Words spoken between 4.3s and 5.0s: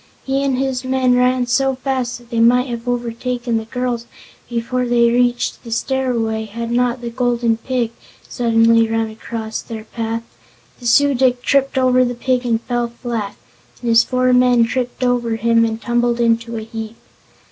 before